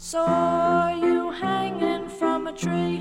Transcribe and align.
Saw 0.00 0.90
you 0.90 1.32
hanging 1.32 2.08
from 2.08 2.46
a 2.46 2.52
tree, 2.52 2.98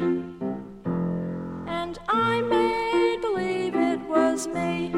and 1.68 1.98
I 2.10 2.42
made 2.42 3.22
believe 3.22 3.76
it 3.76 4.02
was 4.10 4.48
me. 4.48 4.92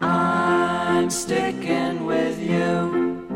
I'm 0.00 1.08
sticking 1.08 2.04
with 2.04 2.38
you, 2.38 3.26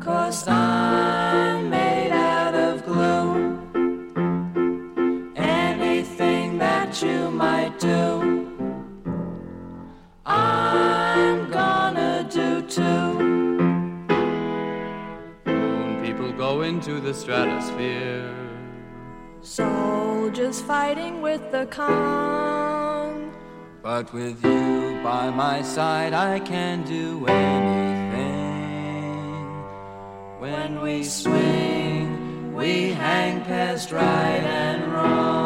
cause 0.00 0.46
I'm 0.46 0.83
stratosphere. 17.14 18.34
Soldiers 19.40 20.60
fighting 20.60 21.22
with 21.22 21.50
the 21.52 21.66
Cong. 21.66 23.32
But 23.82 24.12
with 24.12 24.42
you 24.44 25.00
by 25.02 25.30
my 25.30 25.62
side, 25.62 26.12
I 26.12 26.40
can 26.40 26.82
do 26.84 27.26
anything. 27.26 28.34
When 30.40 30.80
we 30.80 31.04
swing, 31.04 32.54
we 32.54 32.90
hang 32.92 33.42
past 33.42 33.92
right 33.92 34.42
and 34.42 34.92
wrong. 34.92 35.44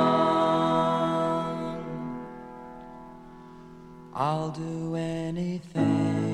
I'll 4.14 4.50
do 4.50 4.94
anything. 4.94 6.27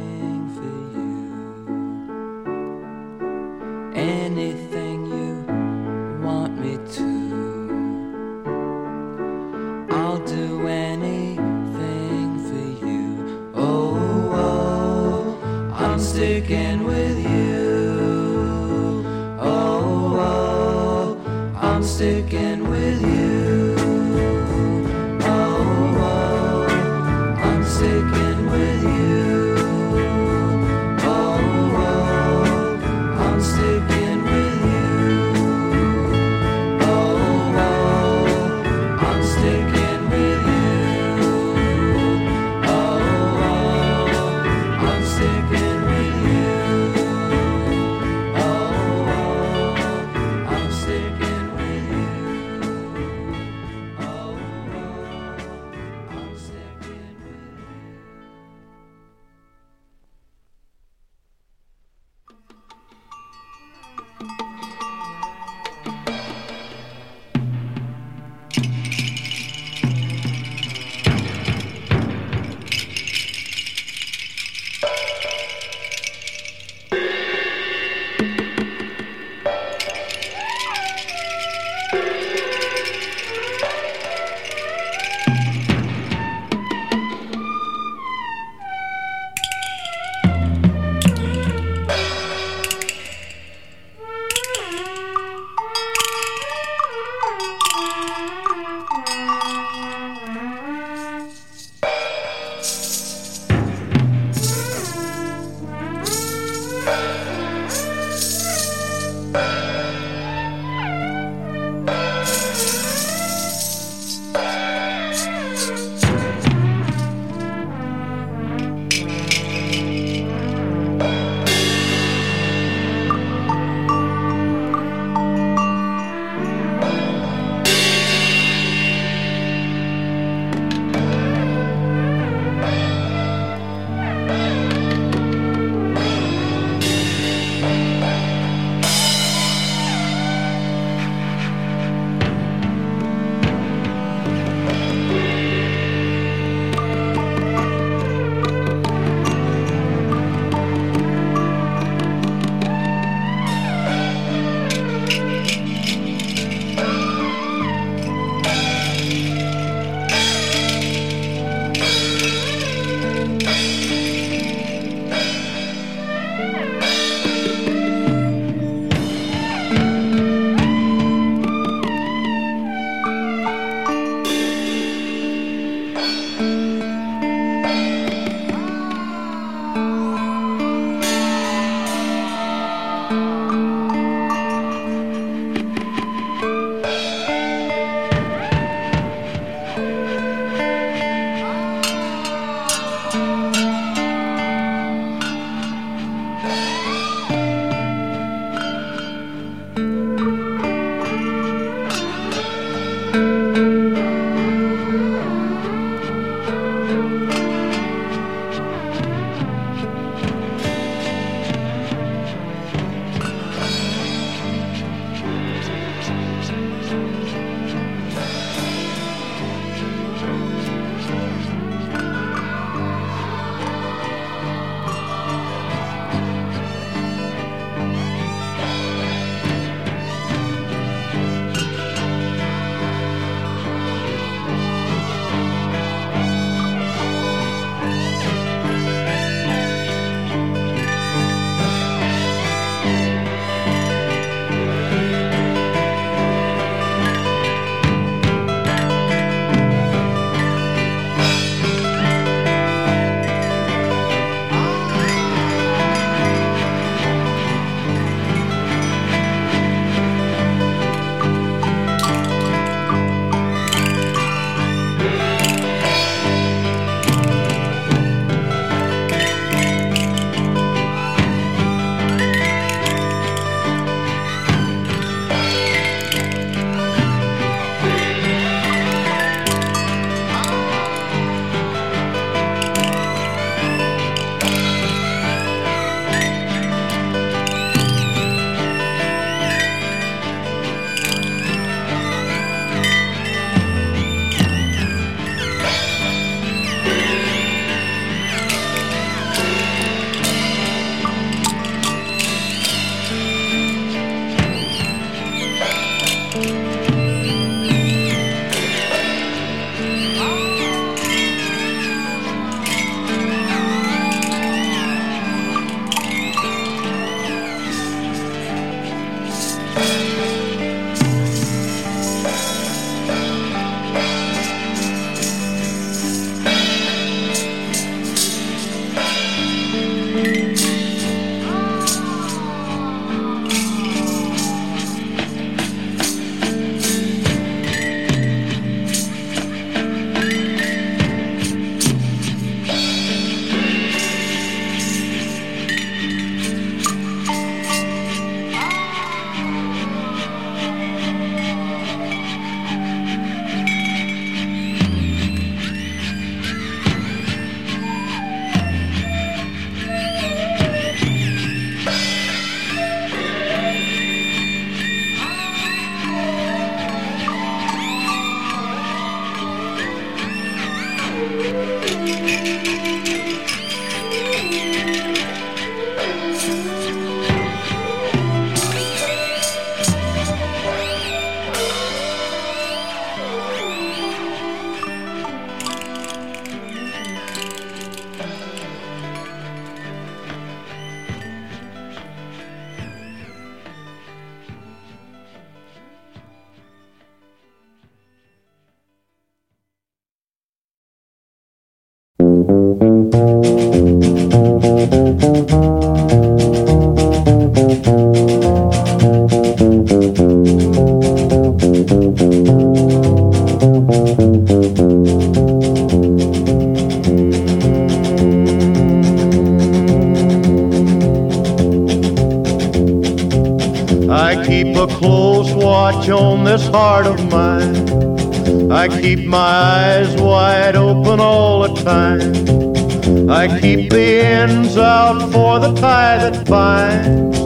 A 424.84 424.86
close 424.86 425.50
watch 425.54 426.10
on 426.10 426.44
this 426.44 426.66
heart 426.68 427.06
of 427.06 427.18
mine. 427.30 428.70
I 428.70 428.86
keep 428.88 429.24
my 429.24 429.38
eyes 429.38 430.14
wide 430.20 430.76
open 430.76 431.20
all 431.20 431.62
the 431.66 431.74
time. 431.82 433.30
I 433.30 433.60
keep 433.60 433.90
the 433.90 434.20
ends 434.20 434.76
out 434.76 435.32
for 435.32 435.58
the 435.58 435.72
tie 435.74 436.18
that 436.18 436.46
binds. 436.46 437.38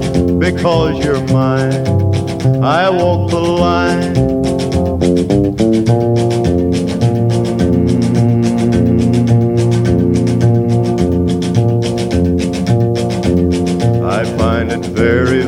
Because 0.45 1.05
you're 1.05 1.25
mine, 1.29 1.87
I 2.65 2.91
walk 2.91 3.31
the 3.31 3.41
line. 3.41 4.29
Mm. 14.89 14.89
very, 14.99 15.43
very 15.43 15.43
easy 15.43 15.48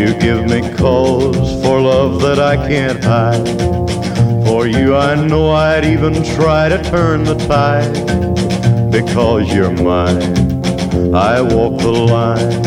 You 0.00 0.14
give 0.18 0.46
me 0.46 0.62
cause 0.78 1.62
for 1.62 1.78
love 1.78 2.22
that 2.22 2.38
I 2.38 2.56
can't 2.56 3.04
hide. 3.04 3.46
For 4.46 4.66
you, 4.66 4.96
I 4.96 5.14
know 5.14 5.50
I'd 5.50 5.84
even 5.84 6.24
try 6.36 6.70
to 6.70 6.82
turn 6.84 7.24
the 7.24 7.34
tide. 7.34 7.92
Because 8.90 9.52
you're 9.52 9.70
mine, 9.70 10.22
I 11.14 11.42
walk 11.42 11.82
the 11.82 11.92
line. 11.92 12.60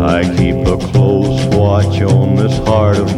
I 0.00 0.22
keep 0.36 0.64
a 0.68 0.78
close 0.92 1.44
watch 1.56 2.00
on 2.00 2.36
this 2.36 2.56
heart 2.58 2.98
of 2.98 3.06
mine. 3.06 3.17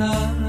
time. 0.00 0.39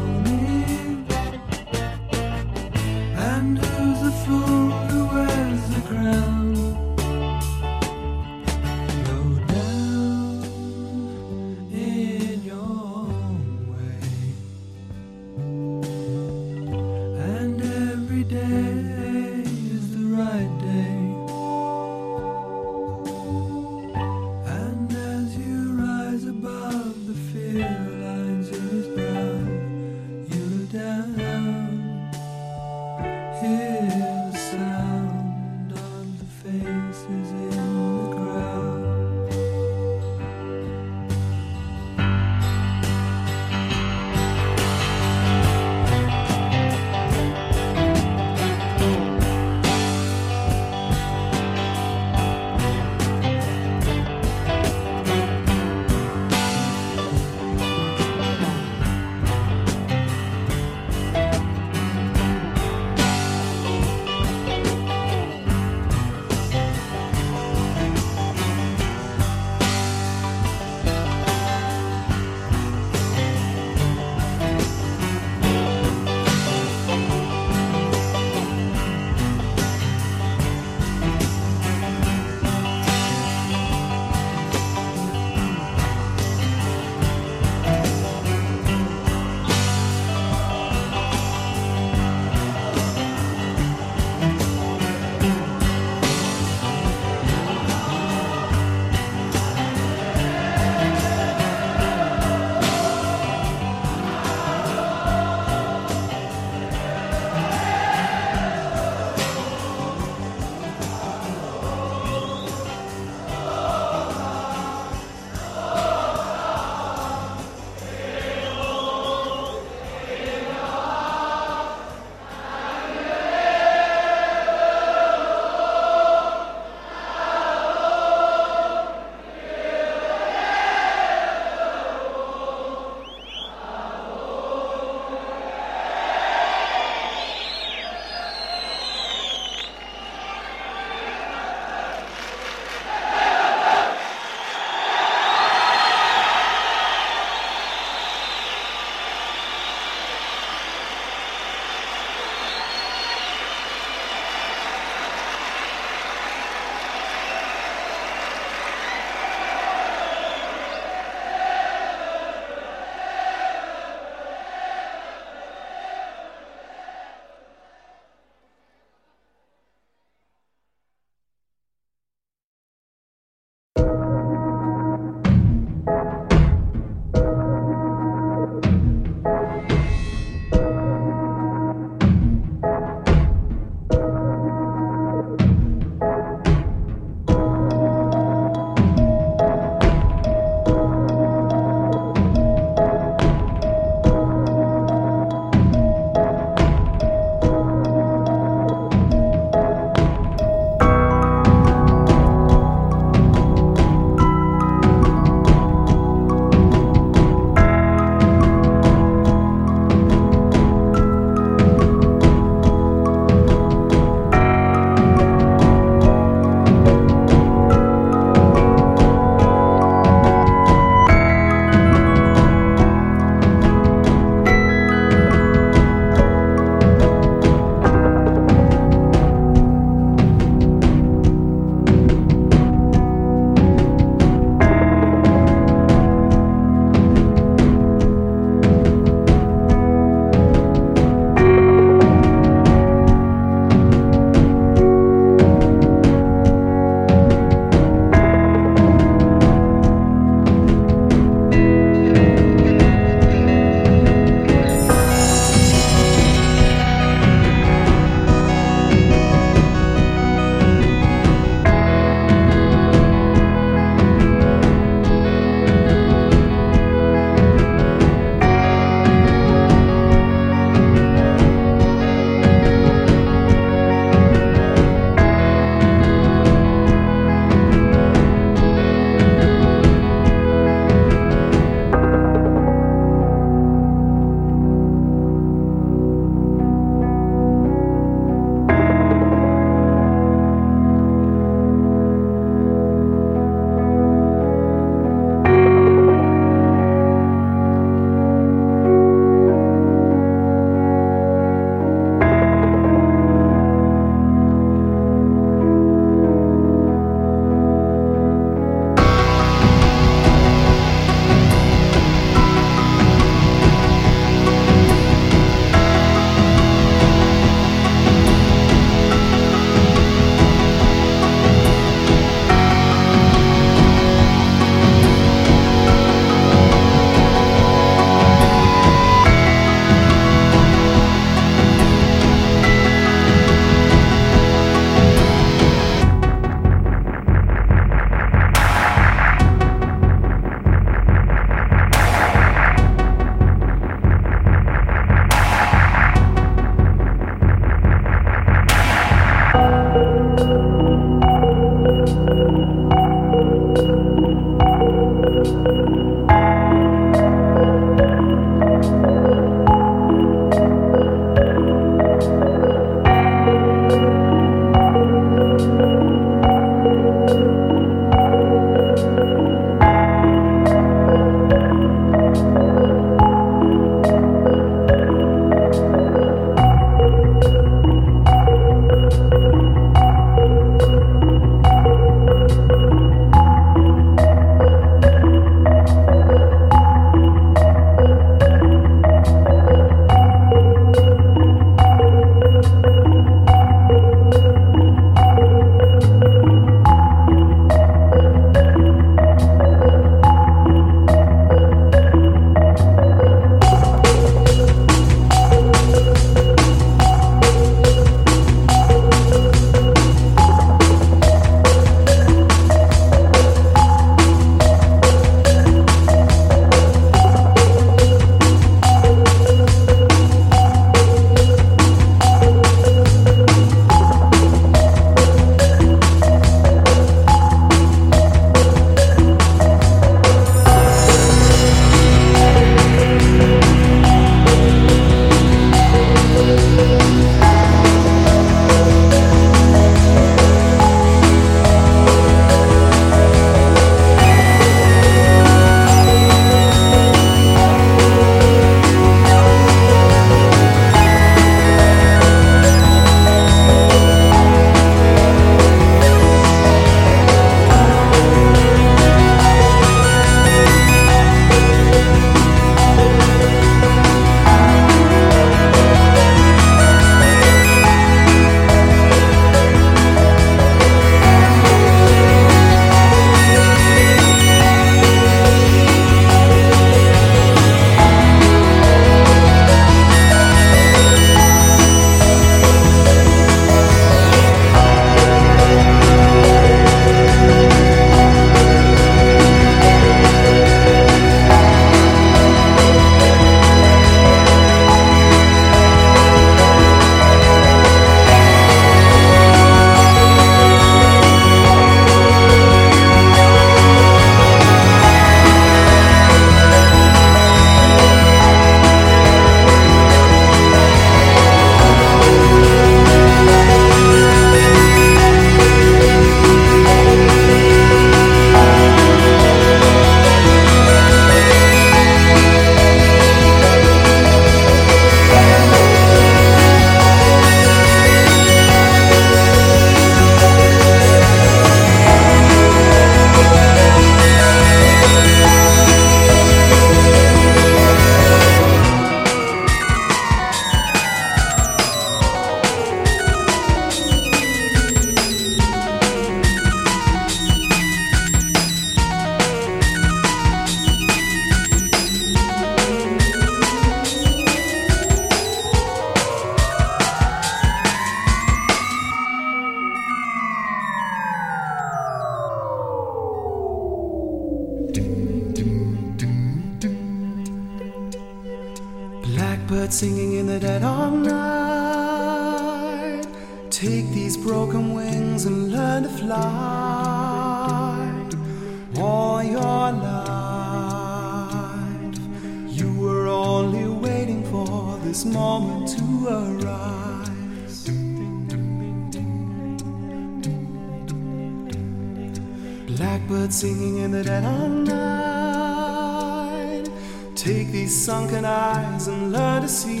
Take 597.44 597.68
these 597.72 597.94
sunken 597.94 598.46
eyes 598.46 599.06
and 599.06 599.30
learn 599.30 599.60
to 599.60 599.68
see 599.68 600.00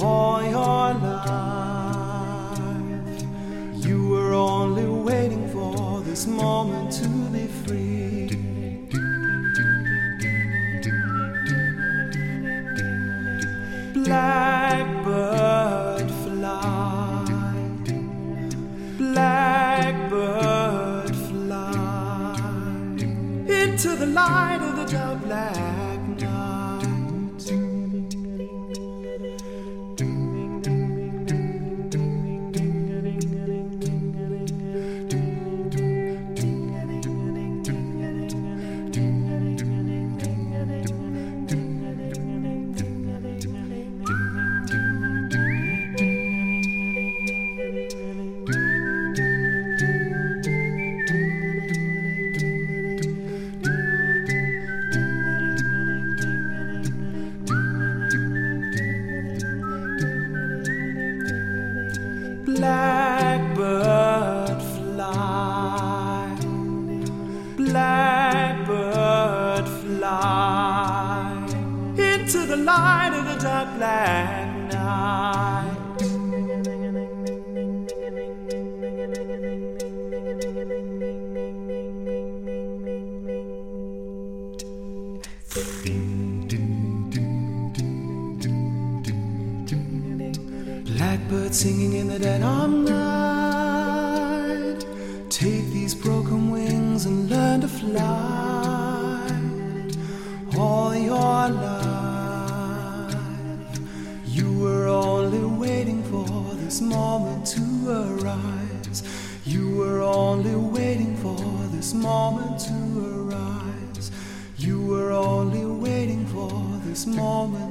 all 0.00 0.42
your 0.42 0.94
life. 0.94 2.56
You 3.86 4.08
were 4.08 4.32
only 4.32 4.86
waiting 4.86 5.46
for 5.50 6.00
this 6.00 6.26
moment 6.26 6.92
to 6.92 7.06
be 7.06 7.48
free. 7.66 8.07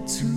to 0.06 0.37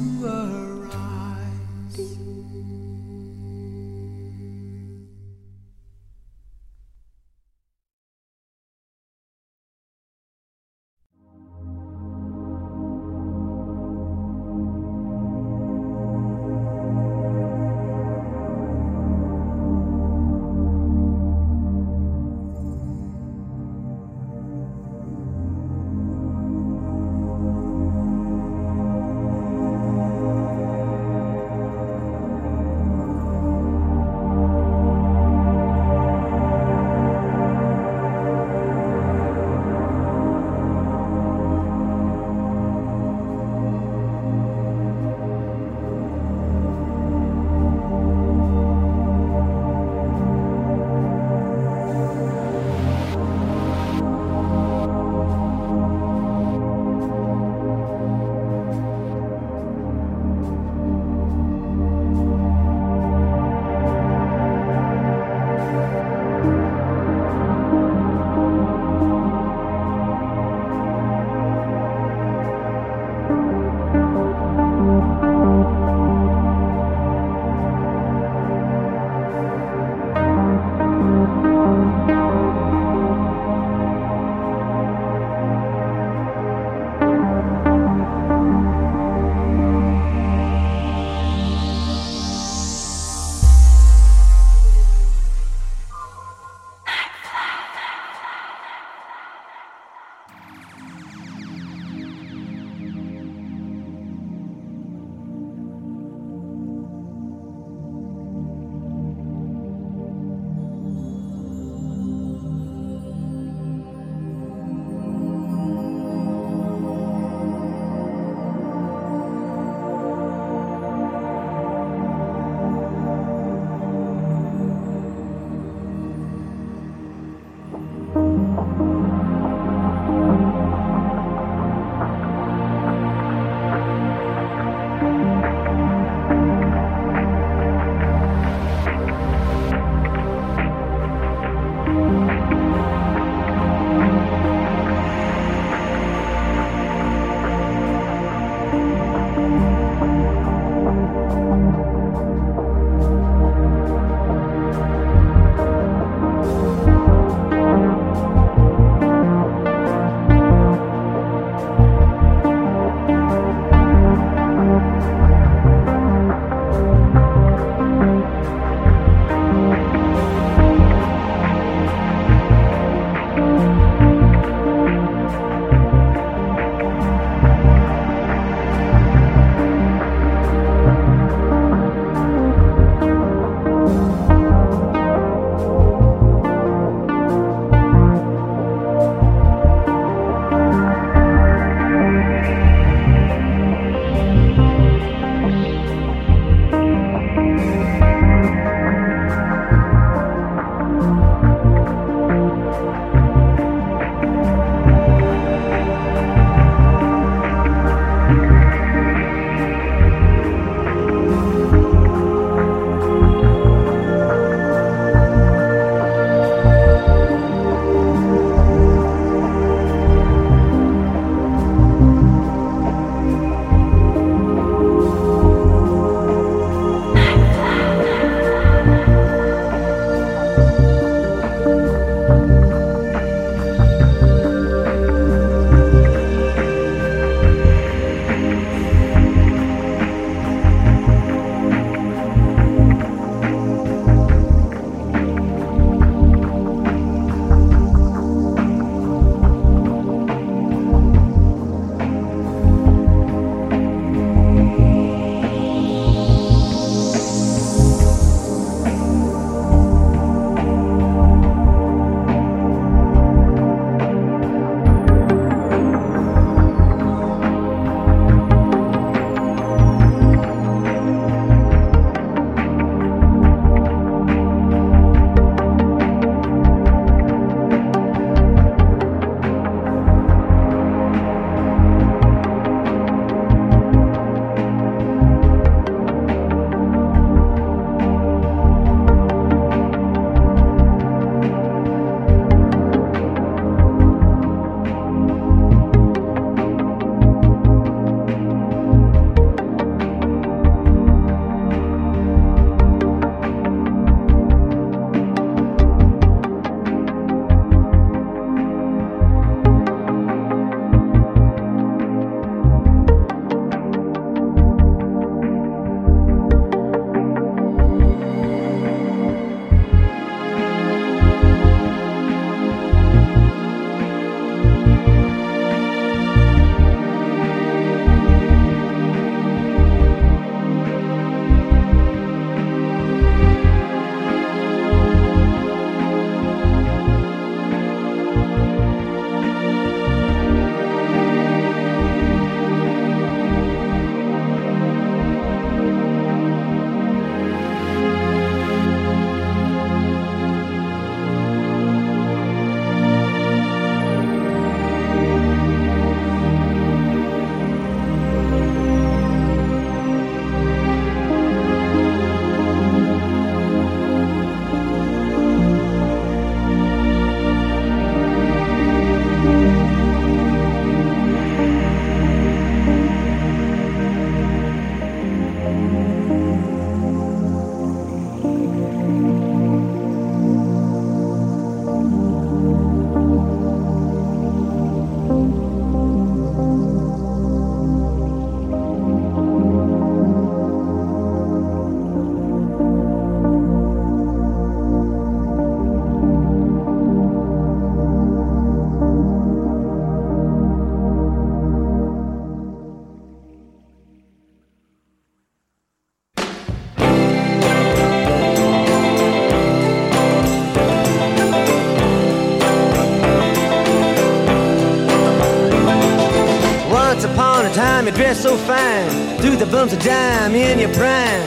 bumps 419.81 419.95
of 419.95 420.03
dime 420.03 420.55
in 420.55 420.79
your 420.79 420.93
prime. 420.93 421.41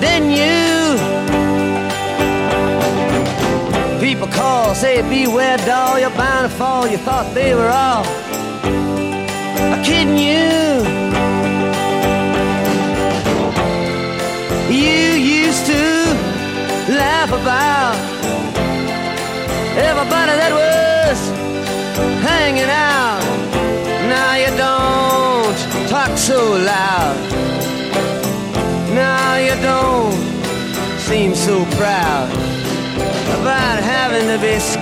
Then 0.00 0.30
you, 0.30 0.96
people 4.00 4.26
call, 4.26 4.74
say 4.74 5.02
beware, 5.02 5.58
doll, 5.66 5.98
you're 5.98 6.08
bound 6.16 6.50
to 6.50 6.56
fall. 6.56 6.86
You 6.88 6.96
thought 6.96 7.34
they 7.34 7.54
were 7.54 7.68
all 7.68 7.91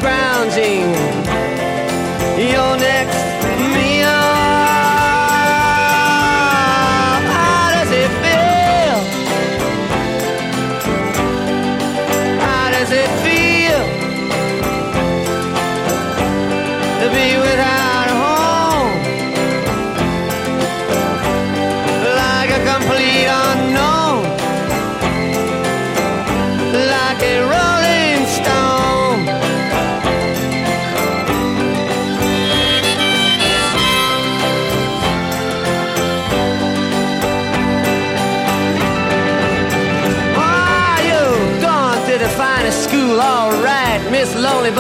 to 0.01 1.00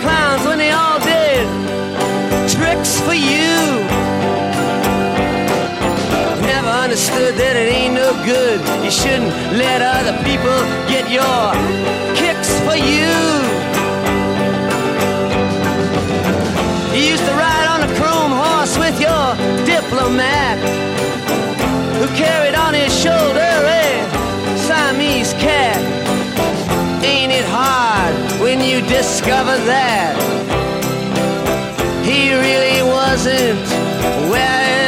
Clowns 0.00 0.46
when 0.46 0.58
they 0.58 0.70
all 0.70 1.00
did 1.00 1.46
tricks 2.48 3.00
for 3.00 3.14
you. 3.14 3.56
Never 6.42 6.72
understood 6.84 7.34
that 7.36 7.54
it 7.56 7.68
ain't 7.70 7.94
no 7.94 8.10
good. 8.24 8.58
You 8.84 8.90
shouldn't 8.90 9.32
let 9.56 9.82
other 9.82 10.16
people 10.24 10.58
get 10.88 11.04
your 11.10 11.44
kicks 12.16 12.50
for 12.66 12.76
you. 12.76 13.14
You 16.94 17.02
used 17.14 17.24
to 17.24 17.34
ride 17.36 17.68
on 17.74 17.80
a 17.88 17.90
chrome 17.98 18.34
horse 18.42 18.74
with 18.78 18.96
your 19.00 19.26
diplomat 19.66 20.58
who 21.98 22.06
carried 22.16 22.54
on 22.54 22.74
his 22.74 22.92
shoulder 22.92 23.47
when 28.48 28.62
you 28.62 28.80
discover 28.80 29.58
that 29.66 30.16
he 32.02 32.32
really 32.32 32.82
wasn't 32.82 33.68
where 34.30 34.87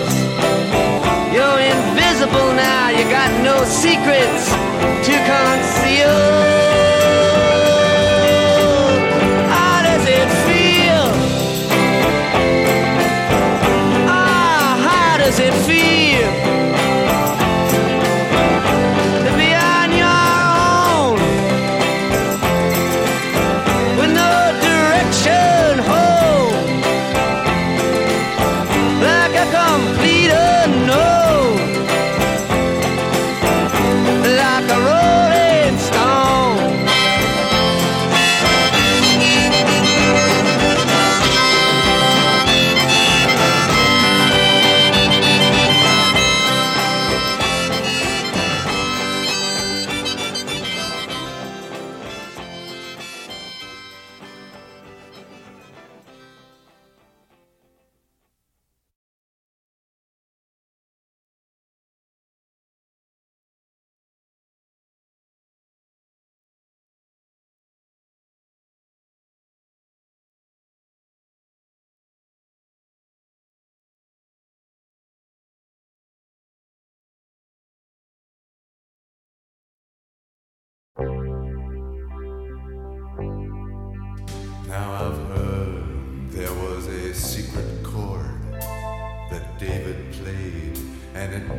Secrets 3.71 4.50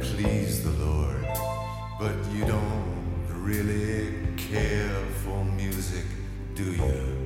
please 0.03 0.65
the 0.65 0.85
Lord, 0.85 1.25
but 1.99 2.15
you 2.33 2.45
don't 2.45 3.25
really 3.29 4.13
care 4.37 4.91
for 5.23 5.45
music, 5.45 6.05
do 6.57 6.65
you? 6.65 7.22